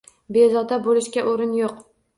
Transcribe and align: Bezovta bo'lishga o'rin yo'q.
Bezovta 0.37 0.81
bo'lishga 0.89 1.29
o'rin 1.35 1.57
yo'q. 1.63 1.89